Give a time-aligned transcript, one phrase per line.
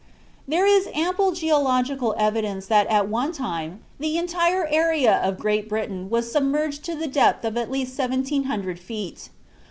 [0.47, 6.09] There is ample geological evidence that at one time the entire area of Great Britain
[6.09, 9.29] was submerged to the depth of at least seventeen hundred feet.